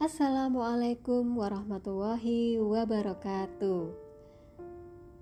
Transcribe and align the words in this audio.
Assalamualaikum 0.00 1.36
warahmatullahi 1.36 2.56
wabarakatuh. 2.56 3.92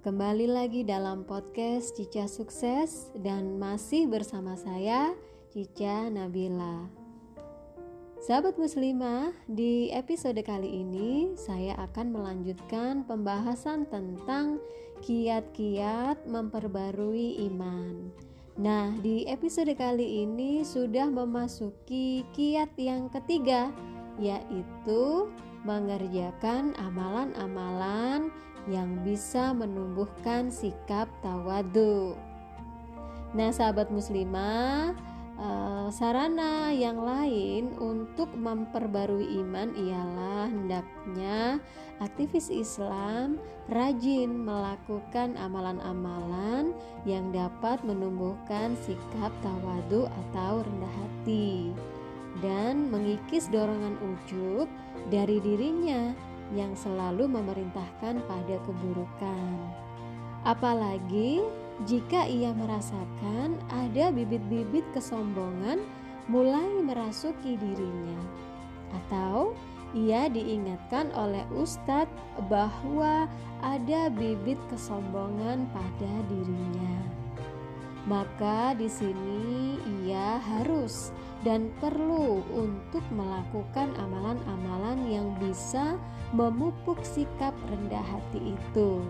Kembali 0.06 0.46
lagi 0.46 0.86
dalam 0.86 1.26
podcast 1.26 1.98
Cica 1.98 2.30
Sukses 2.30 3.10
dan 3.18 3.58
masih 3.58 4.06
bersama 4.06 4.54
saya 4.54 5.18
Cica 5.50 6.06
Nabila. 6.14 6.86
Sahabat 8.22 8.54
muslimah, 8.54 9.34
di 9.50 9.90
episode 9.90 10.38
kali 10.46 10.70
ini 10.86 11.34
saya 11.34 11.74
akan 11.82 12.14
melanjutkan 12.14 13.02
pembahasan 13.02 13.82
tentang 13.90 14.62
kiat-kiat 15.02 16.22
memperbarui 16.22 17.34
iman. 17.50 18.14
Nah, 18.54 18.94
di 19.02 19.26
episode 19.26 19.74
kali 19.74 20.22
ini 20.22 20.62
sudah 20.62 21.10
memasuki 21.10 22.22
kiat 22.30 22.78
yang 22.78 23.10
ketiga 23.10 23.74
yaitu 24.18 25.30
mengerjakan 25.62 26.74
amalan-amalan 26.78 28.30
yang 28.68 29.00
bisa 29.06 29.56
menumbuhkan 29.56 30.52
sikap 30.52 31.08
tawadu. 31.24 32.14
Nah, 33.32 33.52
sahabat 33.52 33.88
muslimah, 33.88 34.92
uh, 35.40 35.88
sarana 35.88 36.74
yang 36.74 37.00
lain 37.00 37.72
untuk 37.80 38.28
memperbarui 38.36 39.40
iman 39.40 39.72
ialah 39.76 40.48
hendaknya 40.50 41.62
aktivis 41.98 42.52
Islam 42.52 43.40
rajin 43.68 44.32
melakukan 44.32 45.36
amalan-amalan 45.36 46.72
yang 47.04 47.28
dapat 47.32 47.80
menumbuhkan 47.84 48.76
sikap 48.84 49.32
tawadu 49.44 50.06
atau 50.08 50.64
rendah 50.64 50.94
hati 51.04 51.72
dan 52.44 52.92
mengikis 52.92 53.48
dorongan 53.50 53.96
ujub 53.98 54.68
dari 55.08 55.40
dirinya 55.40 56.12
yang 56.52 56.72
selalu 56.72 57.28
memerintahkan 57.28 58.24
pada 58.24 58.56
keburukan. 58.64 59.48
Apalagi 60.46 61.44
jika 61.84 62.24
ia 62.24 62.54
merasakan 62.56 63.58
ada 63.68 64.10
bibit-bibit 64.10 64.86
kesombongan 64.96 65.82
mulai 66.28 66.68
merasuki 66.84 67.56
dirinya, 67.56 68.20
atau 68.92 69.56
ia 69.96 70.28
diingatkan 70.28 71.08
oleh 71.16 71.44
ustadz 71.56 72.12
bahwa 72.52 73.24
ada 73.64 74.12
bibit 74.12 74.60
kesombongan 74.68 75.64
pada 75.72 76.12
dirinya. 76.28 77.17
Maka 78.08 78.72
di 78.72 78.88
sini 78.88 79.76
ia 80.00 80.40
harus 80.40 81.12
dan 81.44 81.68
perlu 81.76 82.40
untuk 82.50 83.04
melakukan 83.12 83.92
amalan-amalan 84.00 84.98
yang 85.12 85.28
bisa 85.36 86.00
memupuk 86.32 87.04
sikap 87.04 87.52
rendah 87.68 88.02
hati 88.02 88.56
itu 88.56 89.04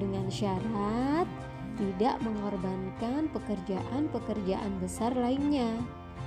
dengan 0.00 0.32
syarat 0.32 1.28
tidak 1.76 2.16
mengorbankan 2.24 3.30
pekerjaan-pekerjaan 3.36 4.72
besar 4.82 5.12
lainnya 5.12 5.78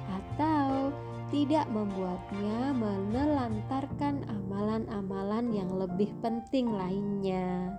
atau 0.07 0.93
tidak 1.33 1.65
membuatnya 1.73 2.75
menelantarkan 2.75 4.23
amalan-amalan 4.29 5.51
yang 5.51 5.71
lebih 5.73 6.11
penting 6.21 6.69
lainnya. 6.69 7.75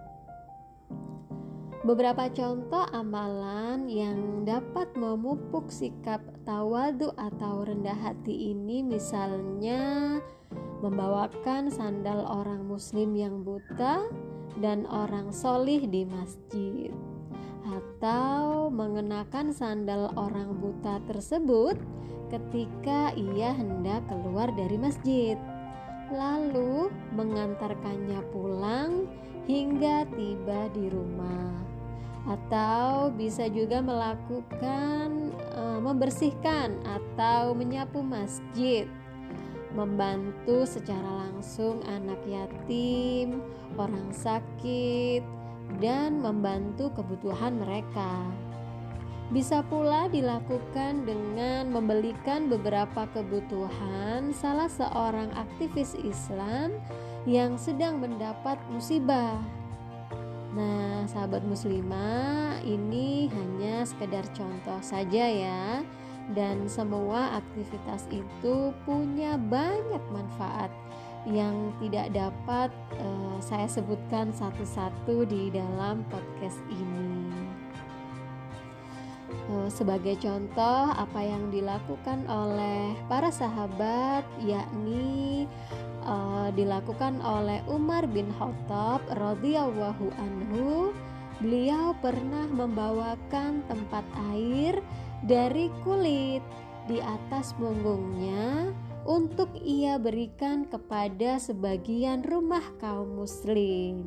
Beberapa 1.83 2.31
contoh 2.31 2.87
amalan 2.95 3.91
yang 3.91 4.47
dapat 4.47 4.95
memupuk 4.95 5.67
sikap 5.67 6.23
tawadu 6.47 7.11
atau 7.19 7.67
rendah 7.67 7.99
hati 7.99 8.55
ini 8.55 8.87
misalnya 8.87 10.23
membawakan 10.79 11.75
sandal 11.75 12.23
orang 12.23 12.71
muslim 12.71 13.19
yang 13.19 13.43
buta 13.43 14.07
dan 14.63 14.87
orang 14.87 15.35
solih 15.35 15.83
di 15.91 16.07
masjid 16.07 16.95
atau 17.67 18.71
mengenakan 18.71 19.51
sandal 19.51 20.15
orang 20.15 20.55
buta 20.63 21.03
tersebut 21.11 21.75
ketika 22.31 23.11
ia 23.19 23.59
hendak 23.59 24.07
keluar 24.07 24.55
dari 24.55 24.79
masjid. 24.79 25.35
Lalu 26.15 26.95
mengantarkannya 27.19 28.23
pulang 28.31 29.11
hingga 29.51 30.07
tiba 30.15 30.71
di 30.71 30.87
rumah 30.87 31.72
atau 32.23 33.11
bisa 33.11 33.51
juga 33.51 33.83
melakukan 33.83 35.35
e, 35.35 35.63
membersihkan 35.83 36.79
atau 36.87 37.51
menyapu 37.51 37.99
masjid, 37.99 38.87
membantu 39.75 40.63
secara 40.63 41.27
langsung 41.27 41.83
anak 41.91 42.19
yatim, 42.29 43.43
orang 43.75 44.15
sakit, 44.15 45.27
dan 45.83 46.23
membantu 46.23 46.95
kebutuhan 46.95 47.59
mereka. 47.59 48.23
Bisa 49.33 49.65
pula 49.65 50.13
dilakukan 50.13 51.09
dengan 51.09 51.73
membelikan 51.73 52.53
beberapa 52.53 53.09
kebutuhan 53.17 54.29
salah 54.37 54.69
seorang 54.69 55.33
aktivis 55.33 55.97
Islam 56.05 56.77
yang 57.25 57.57
sedang 57.57 57.97
mendapat 57.97 58.61
musibah 58.69 59.41
Nah, 60.53 61.09
sahabat 61.09 61.41
muslimah, 61.49 62.61
ini 62.61 63.33
hanya 63.33 63.89
sekedar 63.89 64.29
contoh 64.37 64.81
saja 64.85 65.25
ya. 65.25 65.81
Dan 66.37 66.69
semua 66.69 67.41
aktivitas 67.41 68.05
itu 68.13 68.71
punya 68.85 69.41
banyak 69.41 70.01
manfaat 70.13 70.71
yang 71.25 71.73
tidak 71.81 72.13
dapat 72.13 72.71
uh, 72.99 73.39
saya 73.41 73.67
sebutkan 73.67 74.31
satu-satu 74.35 75.25
di 75.27 75.49
dalam 75.51 76.05
podcast 76.13 76.61
ini. 76.69 77.33
Uh, 79.49 79.69
sebagai 79.73 80.21
contoh, 80.21 80.93
apa 80.93 81.21
yang 81.25 81.49
dilakukan 81.49 82.29
oleh 82.29 82.93
para 83.09 83.33
sahabat, 83.33 84.23
yakni 84.45 85.49
uh, 86.07 86.49
dilakukan 86.55 87.19
oleh 87.23 87.63
Umar 87.71 88.07
bin 88.11 88.31
Khattab 88.37 89.03
radhiyallahu 89.17 90.07
anhu. 90.19 90.93
Beliau 91.43 91.97
pernah 91.99 92.47
membawakan 92.47 93.67
tempat 93.67 94.07
air 94.31 94.79
dari 95.27 95.73
kulit 95.83 96.43
di 96.87 96.99
atas 97.03 97.55
punggungnya 97.59 98.71
untuk 99.03 99.51
ia 99.59 99.99
berikan 99.99 100.67
kepada 100.67 101.43
sebagian 101.43 102.23
rumah 102.23 102.63
kaum 102.79 103.19
muslim. 103.19 104.07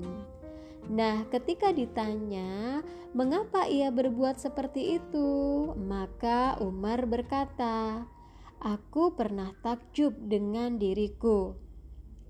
Nah, 0.85 1.25
ketika 1.33 1.73
ditanya 1.73 2.79
mengapa 3.11 3.65
ia 3.65 3.89
berbuat 3.89 4.37
seperti 4.37 5.01
itu, 5.01 5.31
maka 5.75 6.55
Umar 6.61 7.03
berkata, 7.09 8.05
"Aku 8.61 9.11
pernah 9.17 9.51
takjub 9.65 10.13
dengan 10.15 10.77
diriku 10.77 11.64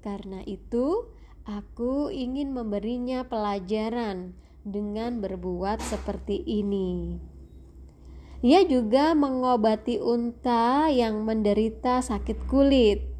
karena 0.05 0.45
itu, 0.45 1.09
aku 1.49 2.13
ingin 2.13 2.53
memberinya 2.53 3.25
pelajaran 3.25 4.38
dengan 4.61 5.17
berbuat 5.17 5.81
seperti 5.81 6.45
ini. 6.45 7.17
Ia 8.45 8.61
juga 8.69 9.17
mengobati 9.17 9.97
unta 9.97 10.93
yang 10.93 11.25
menderita 11.25 12.05
sakit 12.05 12.45
kulit. 12.45 13.14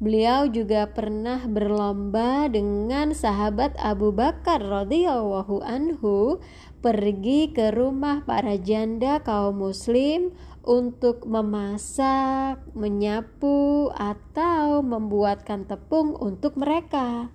Beliau 0.00 0.48
juga 0.48 0.88
pernah 0.88 1.44
berlomba 1.44 2.48
dengan 2.48 3.12
sahabat 3.12 3.76
Abu 3.76 4.16
Bakar 4.16 4.64
radhiyallahu 4.64 5.60
anhu 5.60 6.40
pergi 6.80 7.52
ke 7.52 7.68
rumah 7.68 8.24
para 8.24 8.56
janda 8.56 9.20
kaum 9.20 9.60
muslim 9.60 10.32
untuk 10.64 11.28
memasak, 11.28 12.64
menyapu, 12.72 13.92
atau 13.92 14.80
membuatkan 14.80 15.68
tepung 15.68 16.16
untuk 16.16 16.56
mereka. 16.56 17.28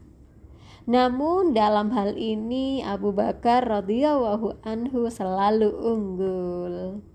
Namun 0.90 1.54
dalam 1.54 1.94
hal 1.94 2.18
ini 2.18 2.82
Abu 2.82 3.14
Bakar 3.14 3.62
radhiyallahu 3.62 4.66
anhu 4.66 5.06
selalu 5.14 5.70
unggul. 5.70 7.06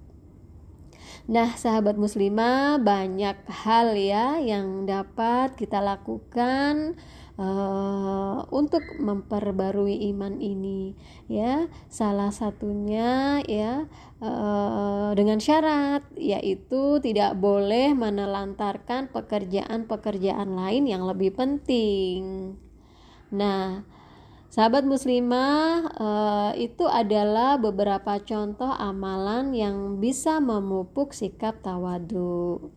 Nah, 1.28 1.52
sahabat 1.52 2.00
muslimah, 2.00 2.80
banyak 2.80 3.44
hal 3.50 3.92
ya 3.98 4.40
yang 4.40 4.88
dapat 4.88 5.52
kita 5.58 5.82
lakukan 5.84 6.96
uh, 7.40 8.44
untuk 8.52 8.84
memperbarui 9.00 10.08
iman 10.12 10.40
ini 10.40 10.96
ya. 11.28 11.68
Salah 11.88 12.32
satunya 12.32 13.40
ya 13.48 13.88
uh, 14.20 15.10
dengan 15.16 15.40
syarat 15.40 16.04
yaitu 16.16 17.00
tidak 17.00 17.36
boleh 17.40 17.96
menelantarkan 17.96 19.08
pekerjaan-pekerjaan 19.12 20.52
lain 20.52 20.84
yang 20.88 21.04
lebih 21.08 21.36
penting. 21.36 22.54
Nah 23.32 23.84
Sahabat 24.50 24.82
muslimah, 24.82 25.94
uh, 25.94 26.52
itu 26.58 26.82
adalah 26.82 27.54
beberapa 27.54 28.18
contoh 28.18 28.66
amalan 28.66 29.54
yang 29.54 30.02
bisa 30.02 30.42
memupuk 30.42 31.14
sikap 31.14 31.62
tawadu. 31.62 32.74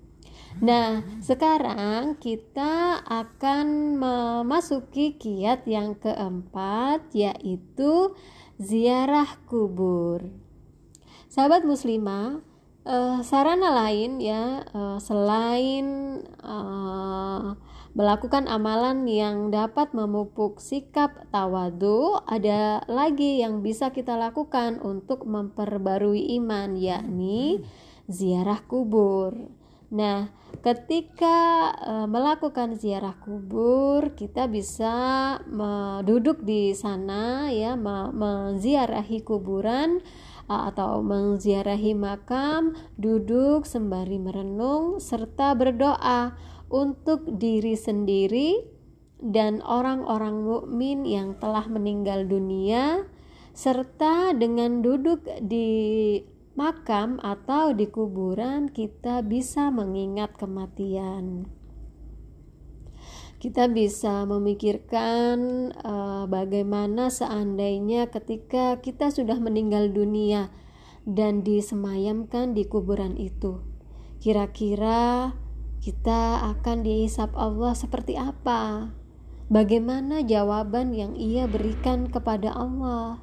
Nah, 0.62 1.02
sekarang 1.18 2.22
kita 2.22 3.02
akan 3.02 3.98
memasuki 3.98 5.18
kiat 5.18 5.66
yang 5.66 5.98
keempat 5.98 7.10
yaitu 7.10 8.14
ziarah 8.62 9.42
kubur. 9.50 10.30
Sahabat 11.26 11.66
muslimah, 11.66 12.46
uh, 12.86 13.20
sarana 13.26 13.74
lain 13.74 14.22
ya 14.22 14.62
uh, 14.78 15.02
selain 15.02 16.22
melakukan 17.94 18.50
amalan 18.50 19.06
yang 19.06 19.54
dapat 19.54 19.94
memupuk 19.94 20.58
sikap 20.58 21.30
tawadu, 21.30 22.18
ada 22.26 22.82
lagi 22.90 23.38
yang 23.42 23.62
bisa 23.62 23.94
kita 23.94 24.18
lakukan 24.18 24.82
untuk 24.82 25.30
memperbarui 25.30 26.34
iman 26.42 26.74
yakni 26.74 27.62
ziarah 28.10 28.66
kubur. 28.66 29.38
Nah, 29.94 30.34
ketika 30.66 31.70
e, 31.78 31.94
melakukan 32.10 32.82
ziarah 32.82 33.14
kubur, 33.22 34.18
kita 34.18 34.50
bisa 34.50 35.38
duduk 36.02 36.42
di 36.42 36.74
sana 36.74 37.54
ya, 37.54 37.78
menziarahi 37.78 39.22
kuburan. 39.22 40.02
e, 40.02 40.33
atau 40.48 41.00
menziarahi 41.00 41.96
makam, 41.96 42.76
duduk 43.00 43.64
sembari 43.64 44.20
merenung 44.20 45.00
serta 45.00 45.56
berdoa 45.56 46.36
untuk 46.68 47.40
diri 47.40 47.78
sendiri 47.78 48.66
dan 49.24 49.64
orang-orang 49.64 50.44
mukmin 50.44 51.08
yang 51.08 51.40
telah 51.40 51.64
meninggal 51.72 52.28
dunia 52.28 53.08
serta 53.54 54.34
dengan 54.36 54.84
duduk 54.84 55.24
di 55.40 56.20
makam 56.58 57.22
atau 57.22 57.72
di 57.72 57.88
kuburan 57.88 58.68
kita 58.70 59.24
bisa 59.24 59.70
mengingat 59.70 60.36
kematian. 60.36 61.48
Kita 63.44 63.68
bisa 63.68 64.24
memikirkan 64.24 65.68
uh, 65.84 66.24
bagaimana 66.32 67.12
seandainya 67.12 68.08
ketika 68.08 68.80
kita 68.80 69.12
sudah 69.12 69.36
meninggal 69.36 69.92
dunia 69.92 70.48
dan 71.04 71.44
disemayamkan 71.44 72.56
di 72.56 72.64
kuburan 72.64 73.20
itu. 73.20 73.60
Kira-kira 74.24 75.36
kita 75.84 76.56
akan 76.56 76.88
dihisap 76.88 77.36
Allah 77.36 77.76
seperti 77.76 78.16
apa? 78.16 78.96
Bagaimana 79.52 80.24
jawaban 80.24 80.96
yang 80.96 81.12
ia 81.20 81.44
berikan 81.44 82.08
kepada 82.08 82.56
Allah? 82.56 83.20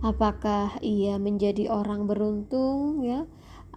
apakah 0.00 0.80
ia 0.80 1.20
menjadi 1.20 1.68
orang 1.68 2.08
beruntung 2.08 3.04
ya 3.04 3.28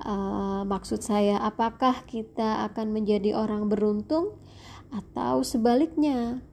uh, 0.07 0.63
maksud 0.63 1.03
saya 1.03 1.39
apakah 1.43 2.07
kita 2.07 2.63
akan 2.71 2.95
menjadi 2.95 3.35
orang 3.35 3.67
beruntung 3.67 4.39
atau 4.94 5.42
sebaliknya. 5.42 6.45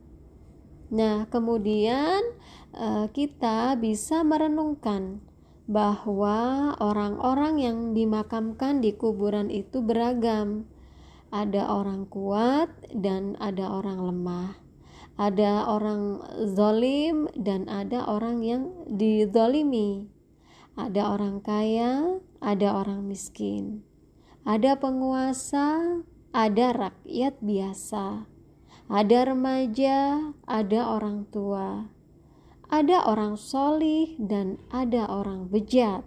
Nah 0.88 1.28
kemudian 1.28 2.24
uh, 2.72 3.06
kita 3.12 3.76
bisa 3.76 4.24
merenungkan 4.24 5.20
bahwa 5.68 6.72
orang-orang 6.80 7.62
yang 7.62 7.78
dimakamkan 7.92 8.80
di 8.80 8.96
kuburan 8.96 9.52
itu 9.52 9.84
beragam. 9.84 10.66
Ada 11.30 11.70
orang 11.70 12.10
kuat 12.10 12.74
dan 12.90 13.38
ada 13.38 13.70
orang 13.70 14.02
lemah. 14.02 14.58
Ada 15.14 15.68
orang 15.70 16.24
zolim 16.56 17.30
dan 17.38 17.70
ada 17.70 18.02
orang 18.08 18.42
yang 18.42 18.72
dizolimi 18.90 20.10
ada 20.80 21.12
orang 21.12 21.44
kaya 21.44 22.22
ada 22.40 22.68
orang 22.72 23.04
miskin. 23.04 23.84
Ada 24.48 24.80
penguasa 24.80 26.00
ada 26.30 26.70
rakyat 26.70 27.42
biasa. 27.42 28.26
Ada 28.90 29.18
remaja 29.34 30.30
ada 30.46 30.80
orang 30.90 31.26
tua. 31.30 31.90
Ada 32.70 33.06
orang 33.06 33.34
solih 33.34 34.14
dan 34.18 34.58
ada 34.70 35.06
orang 35.10 35.50
bejat. 35.50 36.06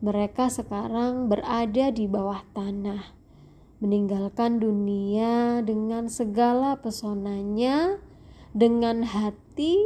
Mereka 0.00 0.48
sekarang 0.48 1.28
berada 1.28 1.92
di 1.92 2.08
bawah 2.08 2.44
tanah 2.56 3.18
meninggalkan 3.78 4.58
dunia 4.58 5.62
dengan 5.62 6.10
segala 6.10 6.74
pesonanya, 6.82 8.02
dengan 8.50 9.06
hati, 9.06 9.78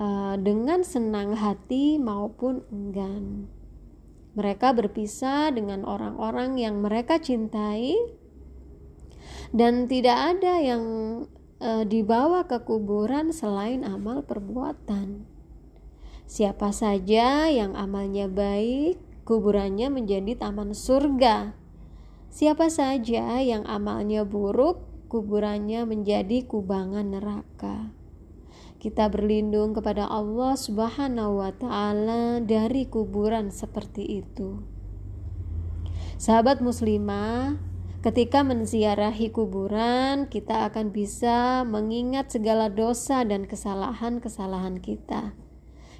uh, 0.00 0.40
dengan 0.40 0.80
senang 0.80 1.36
hati 1.36 2.00
maupun 2.00 2.64
enggan. 2.72 3.55
Mereka 4.36 4.76
berpisah 4.76 5.48
dengan 5.50 5.88
orang-orang 5.88 6.60
yang 6.60 6.84
mereka 6.84 7.16
cintai, 7.16 7.96
dan 9.56 9.88
tidak 9.88 10.36
ada 10.36 10.60
yang 10.60 10.84
uh, 11.58 11.84
dibawa 11.88 12.44
ke 12.44 12.60
kuburan 12.62 13.32
selain 13.32 13.82
amal 13.82 14.20
perbuatan. 14.22 15.24
Siapa 16.28 16.68
saja 16.70 17.48
yang 17.48 17.72
amalnya 17.72 18.28
baik, 18.28 19.00
kuburannya 19.24 19.88
menjadi 19.88 20.36
taman 20.36 20.76
surga 20.76 21.66
Siapa 22.36 22.68
saja 22.68 23.40
yang 23.40 23.64
amalnya 23.64 24.28
buruk, 24.28 25.08
kuburannya 25.08 25.88
menjadi 25.88 26.44
kubangan 26.44 27.08
neraka. 27.16 27.95
Kita 28.76 29.08
berlindung 29.08 29.72
kepada 29.72 30.04
Allah 30.04 30.52
Subhanahu 30.52 31.40
wa 31.40 31.52
taala 31.56 32.44
dari 32.44 32.84
kuburan 32.84 33.48
seperti 33.48 34.20
itu. 34.20 34.60
Sahabat 36.16 36.64
muslimah, 36.64 37.60
ketika 38.04 38.44
menziarahi 38.44 39.32
kuburan, 39.32 40.28
kita 40.28 40.68
akan 40.68 40.92
bisa 40.92 41.64
mengingat 41.64 42.32
segala 42.32 42.68
dosa 42.72 43.24
dan 43.24 43.48
kesalahan-kesalahan 43.48 44.80
kita. 44.80 45.36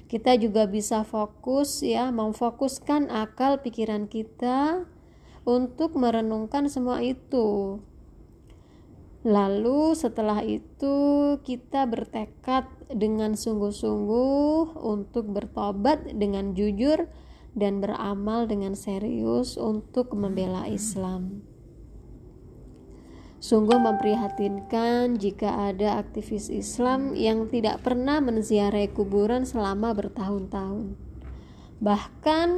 Kita 0.07 0.39
juga 0.39 0.65
bisa 0.71 1.03
fokus 1.03 1.83
ya, 1.83 2.09
memfokuskan 2.15 3.11
akal 3.11 3.59
pikiran 3.59 4.07
kita 4.07 4.87
untuk 5.43 5.99
merenungkan 5.99 6.71
semua 6.71 7.03
itu. 7.03 7.81
Lalu 9.27 9.91
setelah 9.91 10.39
itu 10.39 10.95
kita 11.43 11.83
bertekad 11.83 12.63
dengan 12.87 13.35
sungguh-sungguh 13.35 14.79
untuk 14.79 15.35
bertobat 15.35 16.15
dengan 16.15 16.55
jujur 16.55 17.11
dan 17.51 17.83
beramal 17.83 18.47
dengan 18.47 18.71
serius 18.71 19.59
untuk 19.59 20.15
membela 20.15 20.63
Islam. 20.71 21.43
Sungguh 23.43 23.75
memprihatinkan 23.75 25.19
jika 25.19 25.75
ada 25.75 25.99
aktivis 25.99 26.47
Islam 26.47 27.11
yang 27.11 27.51
tidak 27.51 27.83
pernah 27.83 28.23
menziarahi 28.23 28.95
kuburan 28.95 29.43
selama 29.43 29.91
bertahun-tahun. 29.91 30.95
Bahkan 31.83 32.49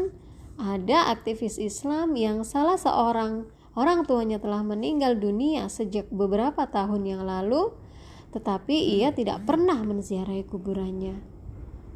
ada 0.62 1.10
aktivis 1.10 1.58
Islam 1.58 2.14
yang 2.14 2.46
salah 2.46 2.78
seorang 2.78 3.50
orang 3.74 4.06
tuanya 4.06 4.42
telah 4.42 4.66
meninggal 4.66 5.18
dunia 5.18 5.70
sejak 5.70 6.10
beberapa 6.10 6.66
tahun 6.70 7.06
yang 7.06 7.24
lalu, 7.26 7.74
tetapi 8.34 9.02
ia 9.02 9.14
tidak 9.14 9.46
pernah 9.46 9.82
menziarahi 9.82 10.46
kuburannya. 10.46 11.18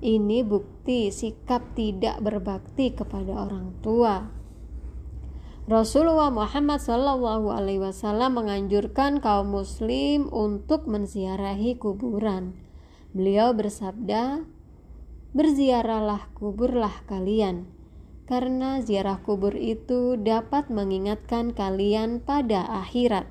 Ini 0.04 0.44
bukti 0.44 1.08
sikap 1.16 1.80
tidak 1.80 2.20
berbakti 2.20 2.92
kepada 2.92 3.48
orang 3.48 3.72
tua. 3.80 4.28
Rasulullah 5.64 6.28
Muhammad 6.28 6.84
Shallallahu 6.84 7.48
Alaihi 7.56 7.80
Wasallam 7.80 8.36
menganjurkan 8.36 9.24
kaum 9.24 9.56
Muslim 9.56 10.28
untuk 10.28 10.92
menziarahi 10.92 11.80
kuburan. 11.80 12.52
Beliau 13.16 13.56
bersabda, 13.56 14.44
"Berziarahlah 15.32 16.28
kuburlah 16.36 17.08
kalian." 17.08 17.83
Karena 18.24 18.80
ziarah 18.80 19.20
kubur 19.20 19.54
itu 19.56 20.16
dapat 20.16 20.72
mengingatkan 20.72 21.52
kalian 21.52 22.24
pada 22.24 22.64
akhirat. 22.84 23.28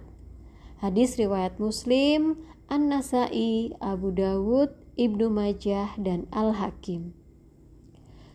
Hadis 0.83 1.17
riwayat 1.17 1.57
Muslim, 1.63 2.43
An-Nasai, 2.67 3.73
Abu 3.81 4.13
Dawud, 4.13 4.75
Ibnu 4.99 5.33
Majah, 5.33 5.97
dan 5.97 6.29
Al-Hakim. 6.35 7.17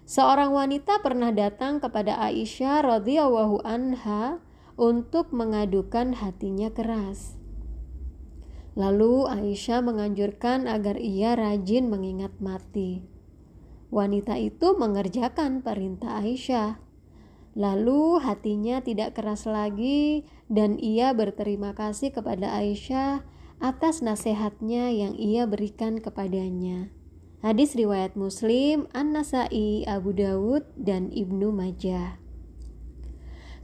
Seorang 0.08 0.56
wanita 0.56 1.04
pernah 1.04 1.36
datang 1.36 1.84
kepada 1.84 2.16
Aisyah 2.24 2.80
radhiyallahu 2.80 3.60
anha 3.68 4.40
untuk 4.80 5.36
mengadukan 5.36 6.16
hatinya 6.16 6.72
keras. 6.72 7.36
Lalu 8.78 9.28
Aisyah 9.28 9.84
menganjurkan 9.84 10.70
agar 10.70 10.96
ia 10.96 11.36
rajin 11.36 11.92
mengingat 11.92 12.32
mati. 12.40 13.17
Wanita 13.88 14.36
itu 14.36 14.76
mengerjakan 14.76 15.64
perintah 15.64 16.20
Aisyah. 16.20 16.84
Lalu 17.58 18.22
hatinya 18.22 18.84
tidak 18.84 19.16
keras 19.18 19.48
lagi 19.48 20.28
dan 20.52 20.76
ia 20.78 21.16
berterima 21.16 21.72
kasih 21.74 22.12
kepada 22.12 22.52
Aisyah 22.54 23.24
atas 23.58 24.06
nasihatnya 24.06 24.94
yang 24.94 25.18
ia 25.18 25.50
berikan 25.50 25.98
kepadanya. 25.98 26.94
Hadis 27.42 27.74
riwayat 27.74 28.14
Muslim, 28.18 28.86
An-Nasai, 28.94 29.88
Abu 29.88 30.14
Dawud, 30.14 30.68
dan 30.78 31.10
Ibnu 31.10 31.54
Majah. 31.54 32.18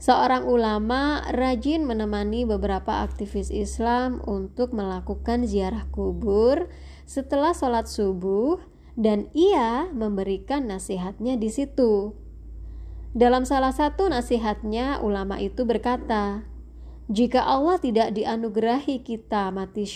Seorang 0.04 0.44
ulama 0.44 1.24
rajin 1.32 1.86
menemani 1.86 2.44
beberapa 2.44 3.02
aktivis 3.06 3.48
Islam 3.48 4.20
untuk 4.26 4.74
melakukan 4.76 5.48
ziarah 5.48 5.88
kubur 5.88 6.68
setelah 7.08 7.56
sholat 7.56 7.88
subuh 7.88 8.60
dan 8.94 9.30
ia 9.34 9.90
memberikan 9.90 10.70
nasihatnya 10.70 11.34
di 11.38 11.50
situ. 11.50 12.14
Dalam 13.14 13.46
salah 13.46 13.70
satu 13.70 14.10
nasihatnya, 14.10 14.98
ulama 14.98 15.38
itu 15.38 15.62
berkata, 15.62 16.46
"Jika 17.06 17.42
Allah 17.46 17.78
tidak 17.78 18.14
dianugerahi 18.14 19.02
kita 19.06 19.54
mati 19.54 19.86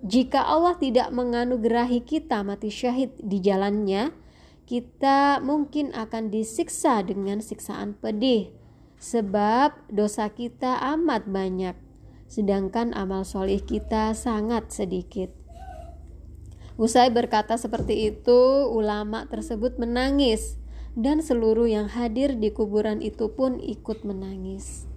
jika 0.00 0.48
Allah 0.48 0.80
tidak 0.80 1.12
menganugerahi 1.12 2.00
kita 2.00 2.40
mati 2.40 2.72
syahid 2.72 3.12
di 3.20 3.36
jalannya, 3.44 4.16
kita 4.64 5.44
mungkin 5.44 5.92
akan 5.92 6.32
disiksa 6.32 7.04
dengan 7.04 7.44
siksaan 7.44 8.00
pedih 8.00 8.48
sebab 8.96 9.76
dosa 9.92 10.32
kita 10.32 10.80
amat 10.96 11.28
banyak, 11.28 11.76
sedangkan 12.32 12.96
amal 12.96 13.28
solih 13.28 13.60
kita 13.60 14.16
sangat 14.16 14.72
sedikit. 14.72 15.39
Usai 16.80 17.12
berkata 17.12 17.60
seperti 17.60 18.08
itu, 18.08 18.64
ulama 18.72 19.28
tersebut 19.28 19.76
menangis, 19.76 20.56
dan 20.96 21.20
seluruh 21.20 21.68
yang 21.68 21.92
hadir 21.92 22.32
di 22.40 22.48
kuburan 22.48 23.04
itu 23.04 23.28
pun 23.28 23.60
ikut 23.60 24.00
menangis. 24.00 24.88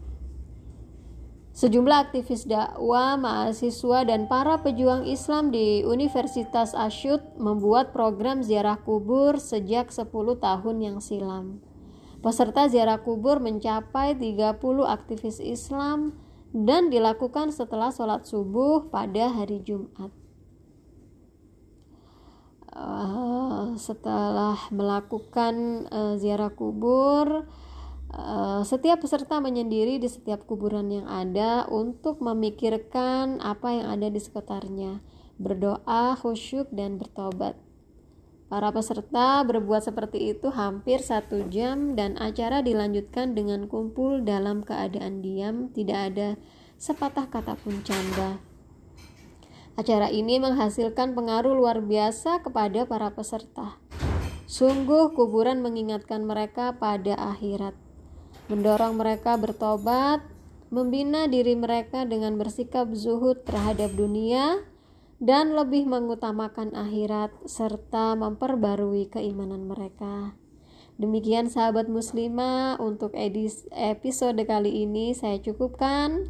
Sejumlah 1.52 2.10
aktivis 2.10 2.48
dakwah, 2.48 3.20
mahasiswa, 3.20 4.08
dan 4.08 4.32
para 4.32 4.64
pejuang 4.64 5.04
Islam 5.04 5.52
di 5.52 5.84
Universitas 5.84 6.72
Asyut 6.72 7.20
membuat 7.36 7.92
program 7.92 8.48
ziarah 8.48 8.80
kubur 8.80 9.36
sejak 9.36 9.92
10 9.92 10.08
tahun 10.40 10.76
yang 10.80 10.98
silam. 11.04 11.60
Peserta 12.24 12.72
ziarah 12.72 13.04
kubur 13.04 13.44
mencapai 13.44 14.16
30 14.16 14.56
aktivis 14.88 15.44
Islam 15.44 16.16
dan 16.56 16.88
dilakukan 16.88 17.52
setelah 17.52 17.92
sholat 17.92 18.24
subuh 18.24 18.88
pada 18.88 19.28
hari 19.28 19.60
Jumat. 19.60 20.23
Uh, 22.74 23.78
setelah 23.78 24.58
melakukan 24.74 25.86
uh, 25.94 26.18
ziarah 26.18 26.50
kubur, 26.50 27.46
uh, 28.10 28.62
setiap 28.66 29.06
peserta 29.06 29.38
menyendiri 29.38 30.02
di 30.02 30.10
setiap 30.10 30.50
kuburan 30.50 30.90
yang 30.90 31.06
ada 31.06 31.70
untuk 31.70 32.18
memikirkan 32.18 33.38
apa 33.46 33.78
yang 33.78 33.88
ada 33.94 34.10
di 34.10 34.18
sekitarnya, 34.18 35.06
berdoa, 35.38 36.18
khusyuk, 36.18 36.66
dan 36.74 36.98
bertobat. 36.98 37.54
Para 38.50 38.74
peserta 38.74 39.46
berbuat 39.46 39.86
seperti 39.86 40.34
itu 40.34 40.50
hampir 40.50 40.98
satu 40.98 41.46
jam 41.54 41.94
dan 41.94 42.18
acara 42.18 42.66
dilanjutkan 42.66 43.38
dengan 43.38 43.70
kumpul 43.70 44.26
dalam 44.26 44.66
keadaan 44.66 45.22
diam, 45.22 45.70
tidak 45.78 46.00
ada 46.10 46.30
sepatah 46.82 47.30
kata 47.30 47.54
pun 47.54 47.86
canda. 47.86 48.42
Acara 49.74 50.14
ini 50.14 50.38
menghasilkan 50.38 51.18
pengaruh 51.18 51.58
luar 51.58 51.82
biasa 51.82 52.46
kepada 52.46 52.86
para 52.86 53.10
peserta. 53.10 53.82
Sungguh 54.46 55.18
kuburan 55.18 55.66
mengingatkan 55.66 56.30
mereka 56.30 56.78
pada 56.78 57.18
akhirat, 57.18 57.74
mendorong 58.54 59.02
mereka 59.02 59.34
bertobat, 59.34 60.22
membina 60.70 61.26
diri 61.26 61.58
mereka 61.58 62.06
dengan 62.06 62.38
bersikap 62.38 62.94
zuhud 62.94 63.42
terhadap 63.50 63.90
dunia, 63.98 64.62
dan 65.18 65.58
lebih 65.58 65.90
mengutamakan 65.90 66.78
akhirat 66.78 67.34
serta 67.50 68.14
memperbarui 68.14 69.10
keimanan 69.10 69.66
mereka. 69.66 70.38
Demikian 71.02 71.50
sahabat 71.50 71.90
muslimah 71.90 72.78
untuk 72.78 73.18
episode 73.18 74.38
kali 74.46 74.86
ini 74.86 75.18
saya 75.18 75.42
cukupkan. 75.42 76.30